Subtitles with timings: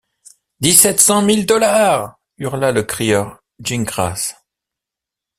[0.61, 2.15] Dix-sept cent mille dollars!
[2.39, 4.33] hurla le crieur Gingrass.